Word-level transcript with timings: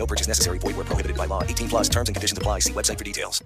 No 0.00 0.06
purchase 0.06 0.26
necessary. 0.26 0.58
Void 0.58 0.76
where 0.76 0.86
prohibited 0.86 1.16
by 1.16 1.26
law. 1.26 1.42
18 1.44 1.68
plus 1.68 1.88
terms 1.88 2.08
and 2.08 2.16
conditions 2.16 2.38
apply. 2.38 2.60
See 2.60 2.72
website 2.72 2.96
for 2.96 3.04
details. 3.04 3.44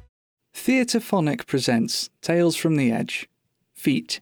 Theatrephonic 0.54 1.46
presents 1.46 2.10
Tales 2.22 2.54
from 2.54 2.76
the 2.76 2.92
Edge 2.92 3.28
Feet. 3.74 4.20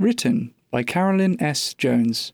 Written 0.00 0.52
by 0.72 0.82
Carolyn 0.82 1.40
S. 1.40 1.74
Jones. 1.74 2.32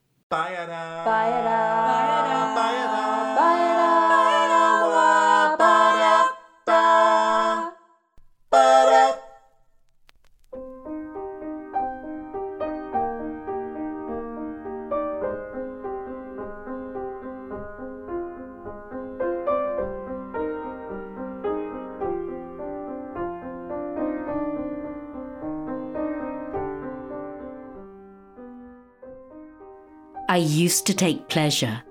I 30.32 30.36
used 30.36 30.86
to 30.86 30.94
take 30.94 31.28
pleasure 31.28 31.82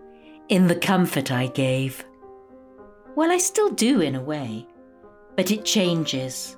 in 0.50 0.66
the 0.66 0.76
comfort 0.76 1.32
I 1.32 1.46
gave. 1.46 2.04
Well, 3.16 3.30
I 3.32 3.38
still 3.38 3.70
do 3.70 4.02
in 4.02 4.16
a 4.16 4.24
way, 4.24 4.66
but 5.38 5.52
it 5.52 5.64
changes. 5.64 6.58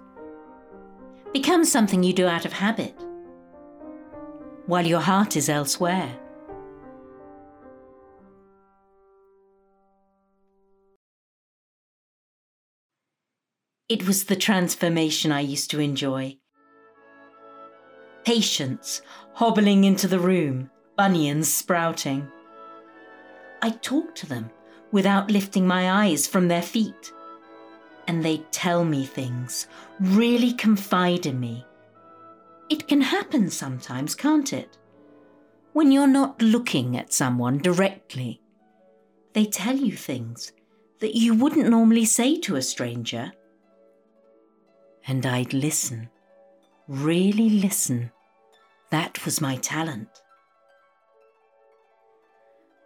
Becomes 1.33 1.69
something 1.69 2.01
you 2.01 2.13
do 2.13 2.25
out 2.25 2.45
of 2.45 2.53
habit, 2.53 2.95
while 4.65 4.87
your 4.87 5.01
heart 5.01 5.35
is 5.35 5.49
elsewhere. 5.49 6.17
It 13.89 14.07
was 14.07 14.23
the 14.23 14.37
transformation 14.37 15.33
I 15.33 15.41
used 15.41 15.69
to 15.71 15.81
enjoy. 15.81 16.37
Patience 18.23 19.01
hobbling 19.33 19.83
into 19.83 20.07
the 20.07 20.19
room, 20.19 20.69
bunions 20.95 21.51
sprouting. 21.51 22.27
I 23.61 23.71
talk 23.71 24.15
to 24.15 24.25
them 24.25 24.49
without 24.91 25.31
lifting 25.31 25.65
my 25.65 26.05
eyes 26.05 26.27
from 26.27 26.47
their 26.47 26.61
feet. 26.61 27.13
And 28.07 28.23
they 28.23 28.37
tell 28.51 28.83
me 28.83 29.05
things, 29.05 29.67
really 29.99 30.53
confide 30.53 31.25
in 31.25 31.39
me. 31.39 31.65
It 32.69 32.87
can 32.87 33.01
happen 33.01 33.49
sometimes, 33.49 34.15
can't 34.15 34.51
it? 34.53 34.77
When 35.73 35.91
you're 35.91 36.07
not 36.07 36.41
looking 36.41 36.97
at 36.97 37.13
someone 37.13 37.57
directly, 37.57 38.41
they 39.33 39.45
tell 39.45 39.75
you 39.75 39.95
things 39.95 40.51
that 40.99 41.15
you 41.15 41.33
wouldn't 41.33 41.69
normally 41.69 42.05
say 42.05 42.39
to 42.41 42.55
a 42.55 42.61
stranger. 42.61 43.31
And 45.07 45.25
I'd 45.25 45.53
listen, 45.53 46.09
really 46.87 47.49
listen. 47.49 48.11
That 48.91 49.25
was 49.25 49.41
my 49.41 49.55
talent. 49.57 50.22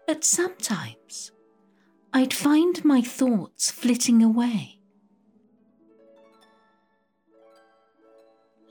But 0.08 0.24
sometimes 0.24 1.34
I'd 2.14 2.34
find 2.34 2.84
my 2.86 3.02
thoughts 3.02 3.70
flitting 3.70 4.24
away. 4.24 4.80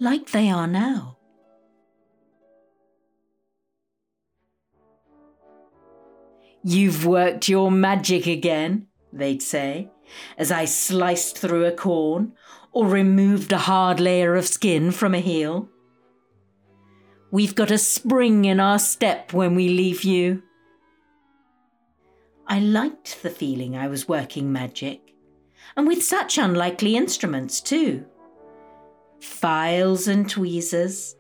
Like 0.01 0.31
they 0.31 0.49
are 0.49 0.67
now. 0.67 1.19
You've 6.65 7.07
worked 7.07 7.49
your 7.49 7.71
magic 7.71 8.27
again, 8.27 8.89
they'd 9.13 9.43
say, 9.43 9.91
as 10.37 10.51
I 10.51 10.65
sliced 10.65 11.39
through 11.39 11.67
a 11.67 11.71
corn 11.71 12.33
or 12.73 12.87
removed 12.87 13.53
a 13.53 13.59
hard 13.59 14.01
layer 14.01 14.35
of 14.35 14.47
skin 14.47 14.91
from 14.91 15.15
a 15.15 15.21
heel. 15.21 15.69
We've 17.31 17.55
got 17.55 17.71
a 17.71 17.79
spring 17.79 18.47
in 18.47 18.59
our 18.59 18.79
step 18.79 19.33
when 19.33 19.55
we 19.55 19.69
leave 19.69 20.03
you. 20.03 20.43
I 22.49 22.61
liked 22.61 23.23
the 23.23 23.31
feeling 23.31 23.77
I 23.77 23.89
was 23.89 24.09
working 24.09 24.53
magic, 24.53 25.13
and 25.77 25.87
with 25.87 26.03
such 26.03 26.39
unlikely 26.39 26.97
instruments 26.97 27.61
too. 27.61 28.07
Files 29.21 30.07
and 30.07 30.31
tweezers, 30.31 31.17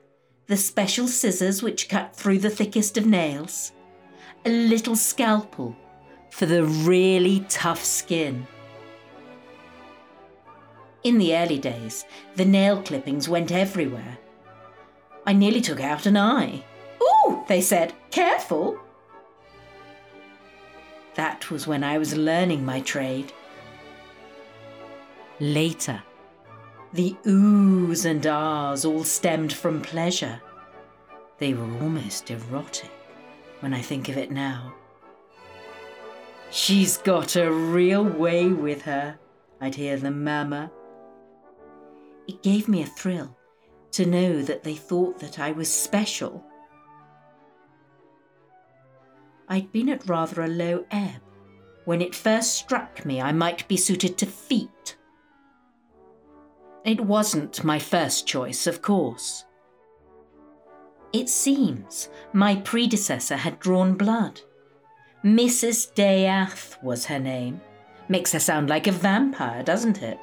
the 0.47 0.57
special 0.57 1.09
scissors 1.09 1.63
which 1.63 1.89
cut 1.89 2.15
through 2.15 2.39
the 2.39 2.51
thickest 2.51 2.97
of 2.97 3.07
nails, 3.07 3.73
a 4.45 4.51
little 4.51 4.95
scalpel 4.95 5.77
for 6.31 6.47
the 6.47 6.65
really 6.65 7.45
tough 7.49 7.83
skin. 7.83 8.47
In 11.03 11.19
the 11.19 11.37
early 11.37 11.59
days, 11.59 12.05
the 12.37 12.45
nail 12.45 12.83
clippings 12.83 13.29
went 13.29 13.51
everywhere. 13.51 14.19
I 15.27 15.33
nearly 15.33 15.61
took 15.61 15.81
out 15.81 16.07
an 16.07 16.17
eye. 16.17 16.65
Ooh, 17.03 17.45
they 17.49 17.61
said, 17.61 17.95
careful. 18.11 18.79
That 21.16 21.50
was 21.50 21.66
when 21.66 21.82
I 21.82 21.99
was 21.99 22.16
learning 22.16 22.65
my 22.65 22.81
trade. 22.81 23.32
Later, 25.41 26.03
the 26.93 27.16
oohs 27.27 28.04
and 28.04 28.27
ahs 28.27 28.84
all 28.84 29.04
stemmed 29.04 29.53
from 29.53 29.82
pleasure. 29.82 30.41
They 31.38 31.53
were 31.53 31.82
almost 31.82 32.31
erotic 32.31 32.91
when 33.60 33.75
I 33.75 33.82
think 33.82 34.09
of 34.09 34.16
it 34.16 34.31
now. 34.31 34.75
She's 36.50 36.97
got 36.97 37.37
a 37.37 37.53
real 37.53 38.04
way 38.04 38.48
with 38.48 38.83
her, 38.83 39.19
I'd 39.60 39.75
hear 39.75 39.97
them 39.97 40.25
murmur. 40.25 40.71
It 42.28 42.43
gave 42.43 42.69
me 42.69 42.83
a 42.83 42.87
thrill 42.87 43.37
to 43.93 44.06
know 44.06 44.43
that 44.43 44.65
they 44.65 44.75
thought 44.75 45.19
that 45.19 45.38
I 45.38 45.53
was 45.53 45.71
special. 45.71 46.46
I'd 49.49 49.71
been 49.73 49.89
at 49.89 50.09
rather 50.09 50.43
a 50.43 50.49
low 50.49 50.84
ebb 50.91 51.23
when 51.84 52.03
it 52.03 52.15
first 52.15 52.55
struck 52.55 53.05
me 53.05 53.21
I 53.21 53.33
might 53.33 53.67
be 53.69 53.77
suited 53.77 54.19
to 54.19 54.27
feet. 54.27 54.97
It 56.84 57.01
wasn't 57.01 57.65
my 57.65 57.78
first 57.78 58.27
choice, 58.27 58.66
of 58.66 58.83
course. 58.83 59.45
It 61.13 61.28
seems 61.28 62.09
my 62.33 62.57
predecessor 62.57 63.37
had 63.37 63.60
drawn 63.60 63.95
blood. 63.95 64.41
Mrs. 65.25 65.95
Dayath 65.95 66.81
was 66.83 67.07
her 67.07 67.19
name. 67.19 67.60
Makes 68.09 68.33
her 68.33 68.39
sound 68.39 68.69
like 68.69 68.87
a 68.87 68.93
vampire, 68.93 69.63
doesn't 69.63 70.03
it? 70.03 70.19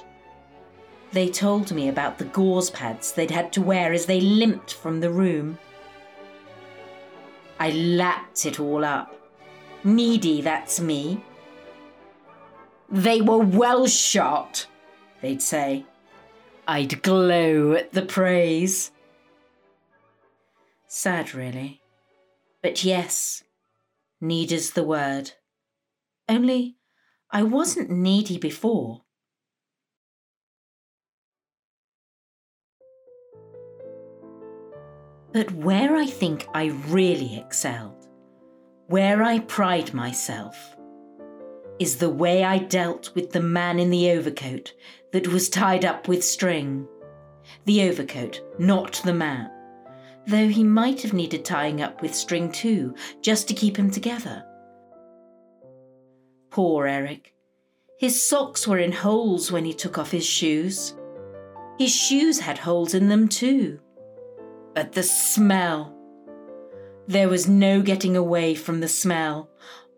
They 1.11 1.27
told 1.29 1.71
me 1.71 1.89
about 1.89 2.17
the 2.17 2.25
gauze 2.25 2.69
pads 2.69 3.11
they'd 3.11 3.31
had 3.31 3.53
to 3.53 3.61
wear 3.61 3.93
as 3.93 4.05
they 4.05 4.21
limped 4.21 4.73
from 4.73 4.99
the 4.99 5.09
room. 5.09 5.59
I 7.59 7.71
lapped 7.71 8.45
it 8.45 8.59
all 8.59 8.83
up. 8.83 9.15
Needy, 9.83 10.41
that's 10.41 10.79
me. 10.79 11.23
They 12.89 13.21
were 13.21 13.39
well 13.39 13.87
shot, 13.87 14.67
they'd 15.21 15.41
say. 15.41 15.85
I'd 16.67 17.01
glow 17.01 17.73
at 17.73 17.91
the 17.91 18.03
praise. 18.03 18.91
Sad, 20.87 21.33
really. 21.33 21.81
But 22.61 22.83
yes, 22.83 23.43
need 24.21 24.51
is 24.51 24.71
the 24.71 24.83
word. 24.83 25.31
Only 26.29 26.77
I 27.31 27.43
wasn't 27.43 27.89
needy 27.89 28.37
before. 28.37 29.02
But 35.33 35.51
where 35.51 35.95
I 35.95 36.05
think 36.05 36.47
I 36.53 36.65
really 36.87 37.37
excelled, 37.37 38.07
where 38.85 39.23
I 39.23 39.39
pride 39.39 39.91
myself, 39.91 40.77
is 41.79 41.97
the 41.97 42.09
way 42.09 42.43
I 42.43 42.59
dealt 42.59 43.13
with 43.15 43.31
the 43.31 43.41
man 43.41 43.79
in 43.79 43.89
the 43.89 44.11
overcoat 44.11 44.73
that 45.11 45.27
was 45.27 45.49
tied 45.49 45.85
up 45.85 46.07
with 46.07 46.23
string. 46.23 46.87
The 47.65 47.89
overcoat, 47.89 48.41
not 48.59 49.01
the 49.03 49.13
man, 49.13 49.49
though 50.27 50.47
he 50.47 50.63
might 50.63 51.01
have 51.01 51.13
needed 51.13 51.43
tying 51.43 51.81
up 51.81 52.03
with 52.03 52.13
string 52.13 52.51
too, 52.51 52.93
just 53.21 53.47
to 53.47 53.55
keep 53.55 53.75
him 53.75 53.89
together. 53.89 54.45
Poor 56.51 56.85
Eric. 56.85 57.33
His 57.97 58.23
socks 58.23 58.67
were 58.67 58.77
in 58.77 58.91
holes 58.91 59.51
when 59.51 59.65
he 59.65 59.73
took 59.73 59.97
off 59.97 60.11
his 60.11 60.25
shoes. 60.25 60.95
His 61.79 61.91
shoes 61.91 62.39
had 62.39 62.59
holes 62.59 62.93
in 62.93 63.09
them 63.09 63.27
too. 63.27 63.79
But 64.73 64.93
the 64.93 65.03
smell. 65.03 65.95
There 67.07 67.29
was 67.29 67.47
no 67.47 67.81
getting 67.81 68.15
away 68.15 68.55
from 68.55 68.79
the 68.79 68.87
smell. 68.87 69.49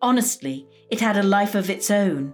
Honestly, 0.02 0.68
it 0.90 1.00
had 1.00 1.18
a 1.18 1.24
life 1.24 1.56
of 1.56 1.70
its 1.70 1.90
own. 1.90 2.34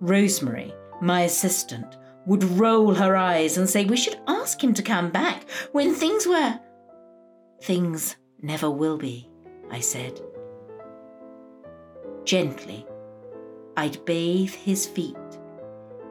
Rosemary, 0.00 0.74
my 1.00 1.22
assistant, 1.22 1.96
would 2.26 2.44
roll 2.44 2.94
her 2.94 3.16
eyes 3.16 3.56
and 3.56 3.68
say 3.68 3.84
we 3.84 3.96
should 3.96 4.18
ask 4.26 4.62
him 4.62 4.74
to 4.74 4.82
come 4.82 5.10
back 5.10 5.48
when 5.72 5.94
things 5.94 6.26
were. 6.26 6.58
Things 7.62 8.16
never 8.40 8.70
will 8.70 8.96
be, 8.96 9.28
I 9.70 9.80
said. 9.80 10.20
Gently, 12.24 12.86
I'd 13.76 14.04
bathe 14.04 14.54
his 14.54 14.86
feet 14.86 15.16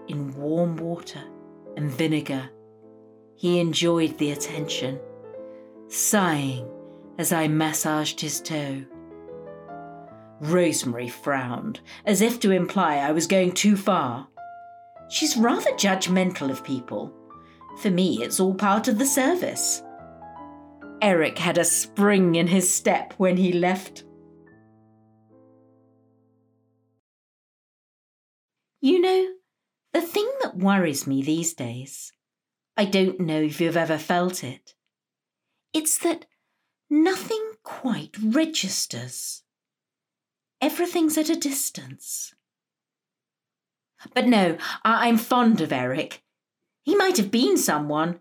in 0.07 0.33
warm 0.35 0.77
water 0.77 1.23
and 1.77 1.91
vinegar. 1.91 2.49
He 3.35 3.59
enjoyed 3.59 4.17
the 4.17 4.31
attention, 4.31 4.99
sighing 5.91 6.67
as 7.17 7.33
I 7.33 7.47
massaged 7.47 8.21
his 8.21 8.39
toe. 8.41 8.83
Rosemary 10.39 11.09
frowned, 11.09 11.81
as 12.05 12.21
if 12.21 12.39
to 12.39 12.51
imply 12.51 12.95
I 12.95 13.11
was 13.11 13.27
going 13.27 13.51
too 13.51 13.75
far. 13.75 14.27
She's 15.09 15.37
rather 15.37 15.71
judgmental 15.71 16.49
of 16.49 16.63
people. 16.63 17.13
For 17.81 17.91
me, 17.91 18.23
it's 18.23 18.39
all 18.39 18.55
part 18.55 18.87
of 18.87 18.97
the 18.97 19.05
service. 19.05 19.83
Eric 21.01 21.37
had 21.37 21.57
a 21.57 21.65
spring 21.65 22.35
in 22.35 22.47
his 22.47 22.73
step 22.73 23.13
when 23.17 23.35
he 23.35 23.51
left. 23.51 24.05
You 28.79 29.01
know, 29.01 29.27
the 29.93 30.01
thing 30.01 30.31
that 30.41 30.57
worries 30.57 31.05
me 31.05 31.21
these 31.21 31.53
days, 31.53 32.13
I 32.77 32.85
don't 32.85 33.19
know 33.19 33.41
if 33.41 33.59
you've 33.59 33.77
ever 33.77 33.97
felt 33.97 34.43
it, 34.43 34.73
it's 35.73 35.97
that 35.99 36.25
nothing 36.89 37.53
quite 37.63 38.15
registers. 38.21 39.43
Everything's 40.59 41.17
at 41.17 41.29
a 41.29 41.35
distance. 41.35 42.33
But 44.13 44.27
no, 44.27 44.57
I- 44.83 45.07
I'm 45.07 45.17
fond 45.17 45.61
of 45.61 45.71
Eric. 45.71 46.23
He 46.83 46.95
might 46.95 47.17
have 47.17 47.31
been 47.31 47.57
someone. 47.57 48.19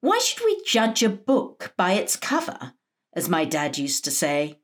Why 0.00 0.18
should 0.18 0.44
we 0.44 0.62
judge 0.64 1.02
a 1.02 1.08
book 1.08 1.72
by 1.76 1.92
its 1.92 2.16
cover, 2.16 2.74
as 3.12 3.28
my 3.28 3.44
dad 3.44 3.78
used 3.78 4.04
to 4.04 4.10
say? 4.10 4.60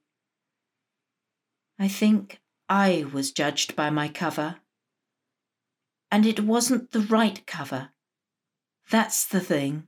I 1.78 1.88
think 1.88 2.40
I 2.68 3.06
was 3.12 3.32
judged 3.32 3.74
by 3.74 3.90
my 3.90 4.08
cover 4.08 4.60
and 6.10 6.26
it 6.26 6.40
wasn't 6.40 6.90
the 6.90 7.00
right 7.00 7.46
cover. 7.46 7.90
That's 8.90 9.24
the 9.24 9.40
thing. 9.40 9.86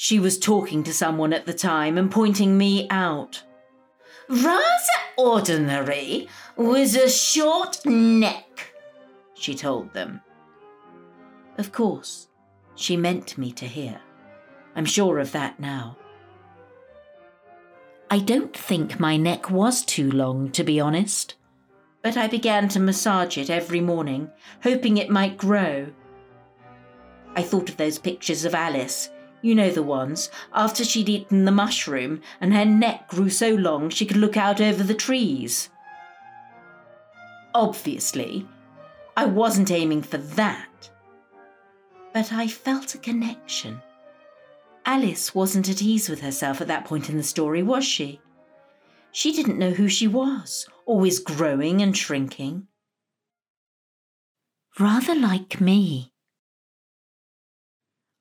She 0.00 0.20
was 0.20 0.38
talking 0.38 0.84
to 0.84 0.94
someone 0.94 1.32
at 1.32 1.44
the 1.44 1.52
time 1.52 1.98
and 1.98 2.08
pointing 2.08 2.56
me 2.56 2.86
out. 2.88 3.42
Rather 4.28 4.62
ordinary, 5.16 6.28
with 6.56 6.94
a 6.94 7.08
short 7.08 7.84
neck, 7.84 8.74
she 9.34 9.56
told 9.56 9.92
them. 9.94 10.20
Of 11.56 11.72
course, 11.72 12.28
she 12.76 12.96
meant 12.96 13.36
me 13.36 13.50
to 13.50 13.66
hear. 13.66 14.00
I'm 14.76 14.84
sure 14.84 15.18
of 15.18 15.32
that 15.32 15.58
now. 15.58 15.96
I 18.08 18.20
don't 18.20 18.56
think 18.56 19.00
my 19.00 19.16
neck 19.16 19.50
was 19.50 19.84
too 19.84 20.08
long, 20.12 20.52
to 20.52 20.62
be 20.62 20.78
honest 20.78 21.34
but 22.02 22.16
I 22.16 22.28
began 22.28 22.68
to 22.68 22.80
massage 22.80 23.36
it 23.36 23.50
every 23.50 23.80
morning, 23.80 24.30
hoping 24.62 24.96
it 24.96 25.10
might 25.10 25.36
grow. 25.36 25.88
I 27.34 27.42
thought 27.42 27.68
of 27.68 27.76
those 27.76 27.98
pictures 27.98 28.44
of 28.44 28.54
Alice, 28.54 29.10
you 29.42 29.54
know 29.54 29.70
the 29.70 29.82
ones, 29.82 30.30
after 30.52 30.84
she'd 30.84 31.08
eaten 31.08 31.44
the 31.44 31.52
mushroom 31.52 32.20
and 32.40 32.52
her 32.52 32.64
neck 32.64 33.08
grew 33.08 33.30
so 33.30 33.54
long 33.54 33.90
she 33.90 34.06
could 34.06 34.16
look 34.16 34.36
out 34.36 34.60
over 34.60 34.82
the 34.82 34.94
trees. 34.94 35.70
Obviously, 37.54 38.46
I 39.16 39.24
wasn't 39.26 39.70
aiming 39.70 40.02
for 40.02 40.18
that. 40.18 40.90
But 42.12 42.32
I 42.32 42.46
felt 42.46 42.94
a 42.94 42.98
connection. 42.98 43.80
Alice 44.86 45.34
wasn't 45.34 45.68
at 45.68 45.82
ease 45.82 46.08
with 46.08 46.20
herself 46.20 46.60
at 46.60 46.68
that 46.68 46.84
point 46.84 47.10
in 47.10 47.16
the 47.16 47.22
story, 47.22 47.62
was 47.62 47.84
she? 47.84 48.20
She 49.12 49.32
didn't 49.32 49.58
know 49.58 49.70
who 49.70 49.88
she 49.88 50.06
was, 50.06 50.68
always 50.86 51.18
growing 51.18 51.82
and 51.82 51.96
shrinking. 51.96 52.68
Rather 54.78 55.14
like 55.14 55.60
me. 55.60 56.12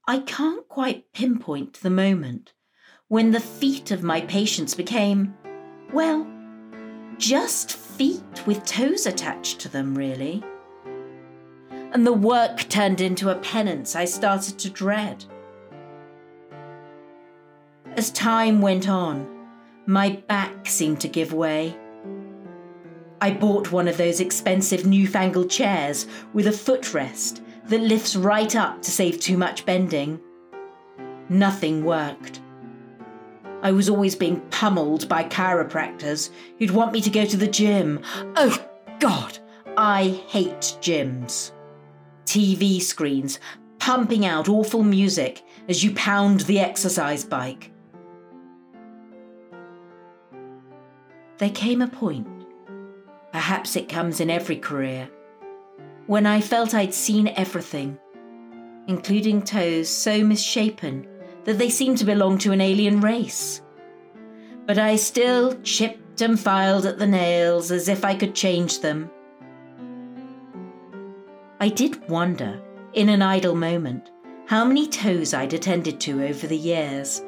I 0.09 0.19
can't 0.19 0.65
quite 0.69 1.11
pinpoint 1.11 1.81
the 1.81 1.89
moment 1.89 2.53
when 3.09 3.31
the 3.31 3.41
feet 3.41 3.91
of 3.91 4.03
my 4.03 4.21
patients 4.21 4.73
became, 4.73 5.35
well, 5.91 6.25
just 7.17 7.73
feet 7.73 8.47
with 8.47 8.63
toes 8.65 9.05
attached 9.05 9.59
to 9.59 9.69
them, 9.69 9.95
really. 9.95 10.45
And 11.91 12.07
the 12.07 12.13
work 12.13 12.69
turned 12.69 13.01
into 13.01 13.29
a 13.29 13.35
penance 13.35 13.97
I 13.97 14.05
started 14.05 14.57
to 14.59 14.69
dread. 14.69 15.25
As 17.97 18.09
time 18.11 18.61
went 18.61 18.87
on, 18.87 19.27
my 19.87 20.21
back 20.29 20.67
seemed 20.67 21.01
to 21.01 21.09
give 21.09 21.33
way. 21.33 21.77
I 23.19 23.31
bought 23.31 23.73
one 23.73 23.89
of 23.89 23.97
those 23.97 24.21
expensive 24.21 24.85
newfangled 24.85 25.49
chairs 25.49 26.07
with 26.33 26.47
a 26.47 26.51
footrest 26.51 27.41
that 27.67 27.81
lifts 27.81 28.15
right 28.15 28.55
up 28.55 28.81
to 28.81 28.91
save 28.91 29.19
too 29.19 29.37
much 29.37 29.65
bending. 29.65 30.19
Nothing 31.29 31.83
worked. 31.83 32.41
I 33.61 33.71
was 33.71 33.89
always 33.89 34.15
being 34.15 34.41
pummeled 34.51 35.09
by 35.09 35.23
chiropractors 35.23 36.29
who'd 36.59 36.71
want 36.71 36.93
me 36.93 37.01
to 37.01 37.09
go 37.09 37.25
to 37.25 37.37
the 37.37 37.47
gym. 37.47 38.01
Oh, 38.35 38.63
God, 38.99 39.39
I 39.75 40.21
hate 40.27 40.77
gyms. 40.79 41.51
TV 42.25 42.81
screens 42.81 43.39
pumping 43.79 44.25
out 44.25 44.49
awful 44.49 44.83
music 44.83 45.43
as 45.69 45.83
you 45.83 45.93
pound 45.93 46.41
the 46.41 46.59
exercise 46.59 47.23
bike. 47.23 47.71
There 51.37 51.49
came 51.51 51.81
a 51.81 51.87
point, 51.87 52.27
perhaps 53.31 53.75
it 53.75 53.87
comes 53.87 54.19
in 54.19 54.29
every 54.29 54.57
career, 54.57 55.09
when 56.07 56.25
I 56.25 56.41
felt 56.41 56.73
I'd 56.73 56.93
seen 56.93 57.27
everything, 57.27 57.99
including 58.87 59.41
toes 59.41 59.89
so 59.89 60.23
misshapen 60.23 61.05
that 61.43 61.57
they 61.57 61.69
seemed 61.69 61.97
to 61.99 62.05
belong 62.05 62.37
to 62.39 62.53
an 62.53 62.61
alien 62.61 63.01
race. 63.01 63.61
But 64.65 64.77
I 64.77 64.95
still 64.95 65.59
chipped 65.61 66.21
and 66.21 66.39
filed 66.39 66.85
at 66.85 66.97
the 66.97 67.07
nails 67.07 67.71
as 67.71 67.87
if 67.89 68.03
I 68.03 68.15
could 68.15 68.33
change 68.33 68.79
them. 68.79 69.11
I 71.59 71.69
did 71.69 72.07
wonder, 72.09 72.61
in 72.93 73.09
an 73.09 73.21
idle 73.21 73.55
moment, 73.55 74.11
how 74.45 74.63
many 74.63 74.87
toes 74.87 75.33
I'd 75.33 75.53
attended 75.53 75.99
to 76.01 76.23
over 76.23 76.47
the 76.47 76.57
years, 76.57 77.21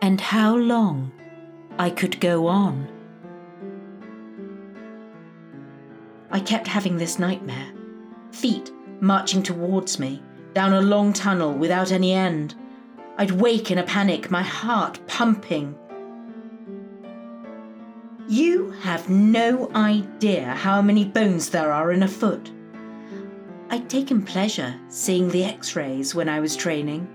and 0.00 0.20
how 0.20 0.56
long 0.56 1.10
I 1.78 1.90
could 1.90 2.20
go 2.20 2.46
on. 2.46 2.93
I 6.34 6.40
kept 6.40 6.66
having 6.66 6.96
this 6.96 7.20
nightmare. 7.20 7.72
Feet 8.32 8.72
marching 9.00 9.40
towards 9.40 10.00
me, 10.00 10.20
down 10.52 10.72
a 10.72 10.80
long 10.80 11.12
tunnel 11.12 11.54
without 11.54 11.92
any 11.92 12.12
end. 12.12 12.56
I'd 13.16 13.30
wake 13.30 13.70
in 13.70 13.78
a 13.78 13.84
panic, 13.84 14.32
my 14.32 14.42
heart 14.42 14.98
pumping. 15.06 15.76
You 18.28 18.70
have 18.80 19.08
no 19.08 19.70
idea 19.76 20.46
how 20.46 20.82
many 20.82 21.04
bones 21.04 21.50
there 21.50 21.72
are 21.72 21.92
in 21.92 22.02
a 22.02 22.08
foot. 22.08 22.50
I'd 23.70 23.88
taken 23.88 24.20
pleasure 24.20 24.74
seeing 24.88 25.28
the 25.28 25.44
x 25.44 25.76
rays 25.76 26.16
when 26.16 26.28
I 26.28 26.40
was 26.40 26.56
training. 26.56 27.06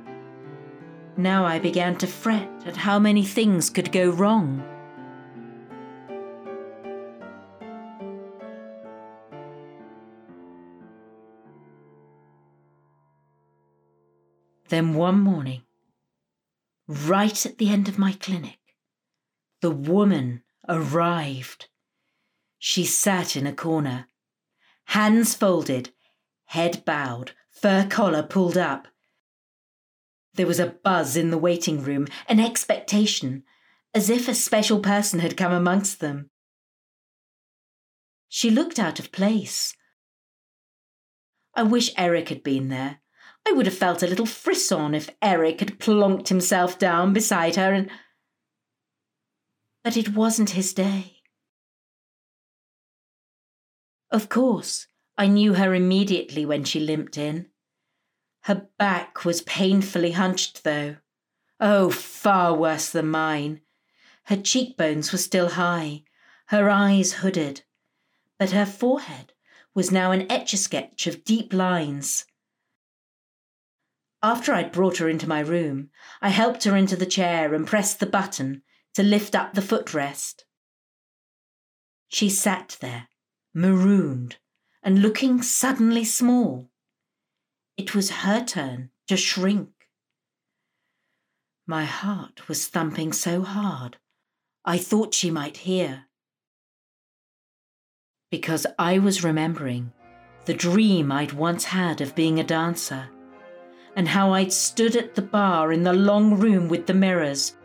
Now 1.17 1.43
I 1.43 1.59
began 1.59 1.97
to 1.97 2.07
fret 2.07 2.49
at 2.65 2.77
how 2.77 2.99
many 2.99 3.25
things 3.25 3.69
could 3.69 3.91
go 3.91 4.11
wrong. 4.11 4.63
Then 14.69 14.93
one 14.93 15.19
morning, 15.19 15.63
right 16.87 17.45
at 17.45 17.57
the 17.57 17.69
end 17.69 17.87
of 17.87 17.97
my 17.97 18.13
clinic, 18.13 18.59
the 19.61 19.71
woman 19.71 20.43
arrived. 20.67 21.67
She 22.59 22.85
sat 22.85 23.35
in 23.35 23.47
a 23.47 23.53
corner, 23.53 24.07
hands 24.85 25.33
folded, 25.33 25.89
head 26.45 26.85
bowed, 26.85 27.31
fur 27.49 27.87
collar 27.87 28.21
pulled 28.21 28.57
up. 28.57 28.87
There 30.35 30.47
was 30.47 30.59
a 30.59 30.77
buzz 30.83 31.17
in 31.17 31.31
the 31.31 31.37
waiting 31.39 31.83
room, 31.83 32.07
an 32.27 32.39
expectation, 32.39 33.43
as 33.95 34.07
if 34.07 34.27
a 34.27 34.35
special 34.35 34.81
person 34.81 35.19
had 35.19 35.35
come 35.35 35.51
amongst 35.51 35.99
them. 35.99 36.29
She 38.27 38.51
looked 38.51 38.77
out 38.77 38.99
of 38.99 39.11
place. 39.11 39.75
I 41.55 41.63
wish 41.63 41.91
Eric 41.97 42.29
had 42.29 42.43
been 42.43 42.69
there. 42.69 43.01
I 43.49 43.51
would 43.51 43.65
have 43.65 43.77
felt 43.77 44.03
a 44.03 44.07
little 44.07 44.27
frisson 44.27 44.93
if 44.93 45.09
Eric 45.23 45.59
had 45.59 45.79
plonked 45.79 46.27
himself 46.27 46.77
down 46.77 47.13
beside 47.13 47.55
her 47.55 47.73
and. 47.73 47.89
But 49.83 49.97
it 49.97 50.13
wasn't 50.13 50.51
his 50.51 50.71
day. 50.71 51.23
Of 54.11 54.29
course, 54.29 54.85
I 55.17 55.25
knew 55.25 55.55
her 55.55 55.73
immediately 55.73 56.45
when 56.45 56.63
she 56.63 56.79
limped 56.79 57.17
in. 57.17 57.47
Her 58.41 58.67
back 58.77 59.25
was 59.25 59.41
painfully 59.41 60.11
hunched, 60.11 60.63
though. 60.63 60.97
Oh, 61.59 61.89
far 61.89 62.53
worse 62.53 62.91
than 62.91 63.07
mine. 63.07 63.61
Her 64.25 64.37
cheekbones 64.37 65.11
were 65.11 65.17
still 65.17 65.49
high, 65.49 66.03
her 66.47 66.69
eyes 66.69 67.13
hooded, 67.13 67.63
but 68.37 68.51
her 68.51 68.67
forehead 68.67 69.33
was 69.73 69.91
now 69.91 70.11
an 70.11 70.31
etch 70.31 70.53
a 70.53 70.57
sketch 70.57 71.07
of 71.07 71.23
deep 71.23 71.51
lines. 71.51 72.25
After 74.21 74.53
I'd 74.53 74.71
brought 74.71 74.97
her 74.97 75.07
into 75.07 75.29
my 75.29 75.39
room, 75.39 75.89
I 76.21 76.29
helped 76.29 76.65
her 76.65 76.75
into 76.75 76.95
the 76.95 77.05
chair 77.05 77.53
and 77.53 77.65
pressed 77.65 77.99
the 77.99 78.05
button 78.05 78.63
to 78.95 79.03
lift 79.03 79.33
up 79.33 79.53
the 79.53 79.61
footrest. 79.61 80.43
She 82.09 82.29
sat 82.29 82.77
there, 82.81 83.07
marooned 83.53 84.37
and 84.83 85.01
looking 85.01 85.41
suddenly 85.41 86.03
small. 86.03 86.69
It 87.77 87.95
was 87.95 88.09
her 88.09 88.43
turn 88.43 88.89
to 89.07 89.15
shrink. 89.15 89.69
My 91.65 91.85
heart 91.85 92.47
was 92.47 92.67
thumping 92.67 93.13
so 93.13 93.41
hard 93.41 93.97
I 94.65 94.77
thought 94.77 95.13
she 95.13 95.31
might 95.31 95.57
hear. 95.57 96.05
Because 98.31 98.67
I 98.77 98.99
was 98.99 99.23
remembering 99.23 99.93
the 100.45 100.53
dream 100.53 101.11
I'd 101.11 101.33
once 101.33 101.65
had 101.65 102.01
of 102.01 102.15
being 102.15 102.39
a 102.39 102.43
dancer, 102.43 103.09
and 103.95 104.07
how 104.07 104.33
I'd 104.33 104.53
stood 104.53 104.95
at 104.95 105.15
the 105.15 105.21
bar 105.21 105.71
in 105.71 105.83
the 105.83 105.93
long 105.93 106.39
room 106.39 106.67
with 106.67 106.87
the 106.87 106.93
mirrors, 106.93 107.55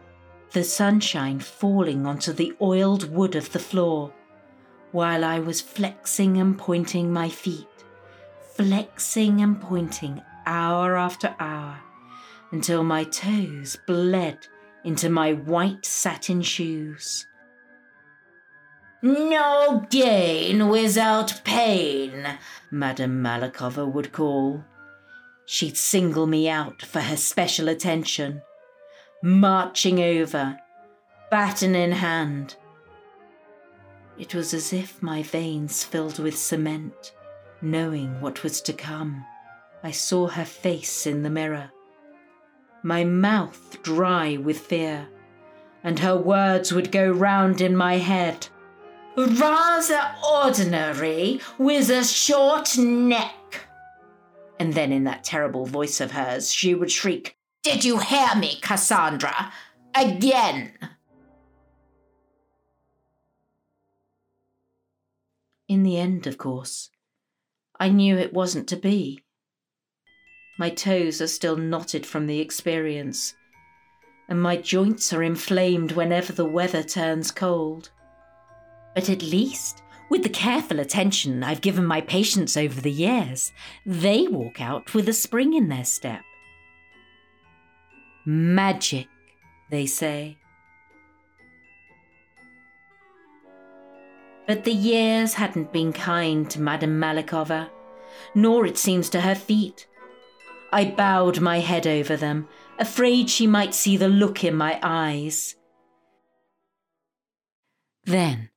the 0.52 0.64
sunshine 0.64 1.40
falling 1.40 2.06
onto 2.06 2.32
the 2.32 2.54
oiled 2.60 3.10
wood 3.10 3.34
of 3.36 3.52
the 3.52 3.58
floor 3.58 4.12
while 4.92 5.24
I 5.24 5.40
was 5.40 5.60
flexing 5.60 6.36
and 6.36 6.56
pointing 6.56 7.12
my 7.12 7.28
feet, 7.28 7.66
flexing 8.54 9.40
and 9.40 9.60
pointing 9.60 10.22
hour 10.46 10.96
after 10.96 11.34
hour 11.40 11.80
until 12.52 12.84
my 12.84 13.02
toes 13.02 13.76
bled 13.86 14.46
into 14.84 15.10
my 15.10 15.32
white 15.32 15.84
satin 15.84 16.42
shoes. 16.42 17.26
No 19.02 19.84
gain 19.90 20.68
without 20.68 21.42
pain, 21.44 22.38
Madame 22.70 23.20
Malikova 23.20 23.90
would 23.90 24.12
call. 24.12 24.64
She'd 25.46 25.76
single 25.76 26.26
me 26.26 26.48
out 26.48 26.82
for 26.82 27.00
her 27.00 27.16
special 27.16 27.68
attention, 27.68 28.42
marching 29.22 30.00
over, 30.00 30.58
baton 31.30 31.74
in 31.74 31.92
hand, 31.92 32.56
it 34.16 34.34
was 34.34 34.54
as 34.54 34.72
if 34.72 35.02
my 35.02 35.22
veins 35.22 35.82
filled 35.82 36.18
with 36.20 36.38
cement, 36.38 37.12
knowing 37.60 38.20
what 38.20 38.44
was 38.44 38.60
to 38.62 38.72
come. 38.72 39.24
I 39.82 39.90
saw 39.90 40.28
her 40.28 40.44
face 40.44 41.06
in 41.06 41.22
the 41.22 41.30
mirror, 41.30 41.70
my 42.82 43.02
mouth 43.02 43.82
dry 43.82 44.36
with 44.36 44.58
fear, 44.58 45.08
and 45.82 45.98
her 45.98 46.16
words 46.16 46.72
would 46.72 46.92
go 46.92 47.10
round 47.10 47.60
in 47.60 47.76
my 47.76 47.96
head. 47.96 48.46
Rather 49.16 50.14
ordinary, 50.28 51.40
with 51.58 51.90
a 51.90 52.04
short 52.04 52.78
neck. 52.78 53.63
And 54.64 54.72
then, 54.72 54.92
in 54.92 55.04
that 55.04 55.24
terrible 55.24 55.66
voice 55.66 56.00
of 56.00 56.12
hers, 56.12 56.50
she 56.50 56.74
would 56.74 56.90
shriek, 56.90 57.36
Did 57.62 57.84
you 57.84 57.98
hear 57.98 58.34
me, 58.34 58.58
Cassandra? 58.62 59.52
Again! 59.94 60.72
In 65.68 65.82
the 65.82 65.98
end, 65.98 66.26
of 66.26 66.38
course, 66.38 66.88
I 67.78 67.90
knew 67.90 68.16
it 68.16 68.32
wasn't 68.32 68.66
to 68.68 68.76
be. 68.76 69.22
My 70.58 70.70
toes 70.70 71.20
are 71.20 71.26
still 71.26 71.58
knotted 71.58 72.06
from 72.06 72.26
the 72.26 72.40
experience, 72.40 73.34
and 74.30 74.40
my 74.40 74.56
joints 74.56 75.12
are 75.12 75.22
inflamed 75.22 75.92
whenever 75.92 76.32
the 76.32 76.46
weather 76.46 76.82
turns 76.82 77.30
cold. 77.30 77.90
But 78.94 79.10
at 79.10 79.20
least, 79.20 79.82
with 80.14 80.22
the 80.22 80.28
careful 80.28 80.78
attention 80.78 81.42
I've 81.42 81.60
given 81.60 81.84
my 81.84 82.00
patients 82.00 82.56
over 82.56 82.80
the 82.80 82.88
years, 82.88 83.50
they 83.84 84.28
walk 84.28 84.60
out 84.60 84.94
with 84.94 85.08
a 85.08 85.12
spring 85.12 85.54
in 85.54 85.68
their 85.68 85.84
step. 85.84 86.20
Magic, 88.24 89.08
they 89.72 89.86
say. 89.86 90.38
But 94.46 94.62
the 94.62 94.70
years 94.70 95.34
hadn't 95.34 95.72
been 95.72 95.92
kind 95.92 96.48
to 96.48 96.60
Madame 96.60 97.00
Malikova, 97.00 97.70
nor 98.36 98.66
it 98.66 98.78
seems 98.78 99.10
to 99.10 99.20
her 99.20 99.34
feet. 99.34 99.88
I 100.72 100.84
bowed 100.84 101.40
my 101.40 101.58
head 101.58 101.88
over 101.88 102.16
them, 102.16 102.46
afraid 102.78 103.28
she 103.28 103.48
might 103.48 103.74
see 103.74 103.96
the 103.96 104.06
look 104.06 104.44
in 104.44 104.54
my 104.54 104.78
eyes. 104.80 105.56
Then 108.04 108.50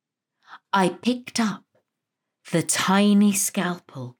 I 0.73 0.89
picked 0.89 1.39
up 1.39 1.63
the 2.51 2.63
tiny 2.63 3.33
scalpel 3.33 4.17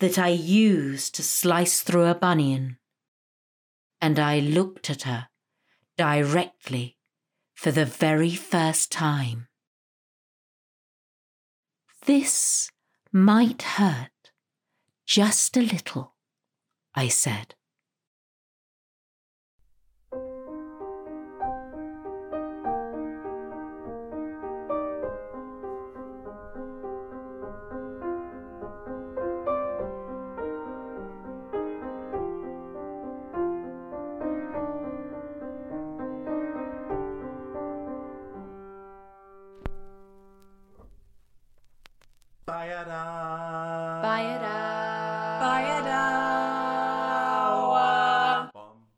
that 0.00 0.18
I 0.18 0.28
used 0.28 1.14
to 1.14 1.22
slice 1.22 1.82
through 1.82 2.04
a 2.04 2.14
bunion, 2.14 2.78
and 4.00 4.18
I 4.18 4.40
looked 4.40 4.90
at 4.90 5.02
her 5.02 5.28
directly 5.96 6.98
for 7.54 7.70
the 7.70 7.86
very 7.86 8.34
first 8.34 8.92
time. 8.92 9.48
This 12.04 12.70
might 13.12 13.62
hurt 13.62 14.10
just 15.06 15.56
a 15.56 15.62
little, 15.62 16.14
I 16.94 17.08
said. 17.08 17.54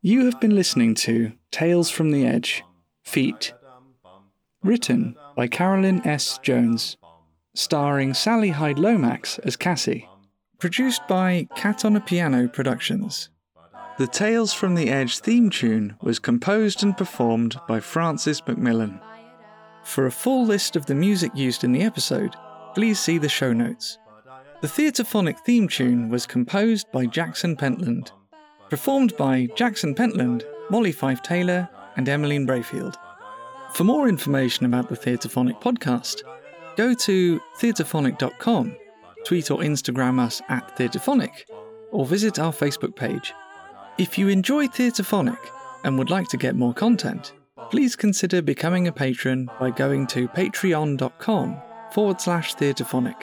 You 0.02 0.24
have 0.24 0.40
been 0.40 0.56
listening 0.56 0.96
to 0.96 1.32
Tales 1.52 1.88
from 1.88 2.10
the 2.10 2.26
Edge 2.26 2.64
Feet. 3.04 3.52
Written 4.64 5.14
by 5.36 5.46
Carolyn 5.46 6.04
S. 6.04 6.40
Jones. 6.42 6.96
Starring 7.54 8.14
Sally 8.14 8.48
Hyde 8.48 8.80
Lomax 8.80 9.38
as 9.40 9.54
Cassie. 9.54 10.08
Produced 10.58 11.06
by 11.06 11.46
Cat 11.54 11.84
on 11.84 11.94
a 11.94 12.00
Piano 12.00 12.48
Productions. 12.48 13.28
The 13.96 14.08
Tales 14.08 14.52
from 14.52 14.74
the 14.74 14.90
Edge 14.90 15.20
theme 15.20 15.50
tune 15.50 15.94
was 16.02 16.18
composed 16.18 16.82
and 16.82 16.96
performed 16.96 17.60
by 17.68 17.78
Francis 17.78 18.40
McMillan. 18.40 19.00
For 19.84 20.06
a 20.06 20.10
full 20.10 20.44
list 20.44 20.74
of 20.74 20.86
the 20.86 20.96
music 20.96 21.30
used 21.36 21.62
in 21.62 21.70
the 21.70 21.82
episode, 21.82 22.34
please 22.74 22.98
see 22.98 23.18
the 23.18 23.28
show 23.28 23.52
notes. 23.52 23.98
The 24.60 24.68
Theatrephonic 24.68 25.38
theme 25.40 25.68
tune 25.68 26.08
was 26.08 26.26
composed 26.26 26.90
by 26.92 27.06
Jackson 27.06 27.56
Pentland 27.56 28.12
performed 28.68 29.16
by 29.16 29.48
Jackson 29.54 29.94
Pentland, 29.94 30.44
Molly 30.70 30.92
Fife 30.92 31.22
Taylor, 31.22 31.68
and 31.96 32.08
Emmeline 32.08 32.46
Brayfield. 32.46 32.96
For 33.72 33.84
more 33.84 34.08
information 34.08 34.66
about 34.66 34.88
the 34.88 34.96
Theatrephonic 34.96 35.60
podcast, 35.60 36.22
go 36.76 36.94
to 36.94 37.40
theatrephonic.com, 37.58 38.76
tweet 39.24 39.50
or 39.50 39.58
Instagram 39.58 40.20
us 40.20 40.40
at 40.48 40.76
Theatrephonic, 40.76 41.44
or 41.90 42.06
visit 42.06 42.38
our 42.38 42.52
Facebook 42.52 42.94
page. 42.94 43.32
If 43.98 44.18
you 44.18 44.28
enjoy 44.28 44.68
Theatrephonic 44.68 45.38
and 45.84 45.98
would 45.98 46.10
like 46.10 46.28
to 46.28 46.36
get 46.36 46.54
more 46.54 46.74
content, 46.74 47.32
please 47.70 47.96
consider 47.96 48.40
becoming 48.40 48.86
a 48.86 48.92
patron 48.92 49.50
by 49.58 49.70
going 49.70 50.06
to 50.08 50.28
patreon.com 50.28 51.60
forward 51.92 52.20
slash 52.20 52.54
theatrephonic. 52.54 53.16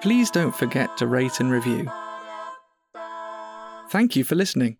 Please 0.00 0.30
don't 0.30 0.54
forget 0.54 0.96
to 0.98 1.06
rate 1.06 1.40
and 1.40 1.50
review. 1.50 1.90
Thank 3.90 4.16
you 4.16 4.24
for 4.24 4.34
listening. 4.34 4.76